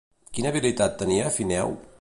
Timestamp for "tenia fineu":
1.03-1.77